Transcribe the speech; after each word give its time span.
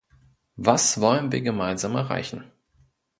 Was 0.55 0.99
wollen 0.99 1.31
wir 1.31 1.41
gemeinsam 1.41 1.95
erreichen? 1.95 2.51